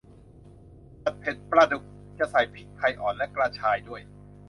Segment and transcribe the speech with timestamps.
[1.03, 1.83] ผัดเผ็ดปลาดุก
[2.19, 4.01] จะใส่พริกไทยอ่อนและกระชายด้วย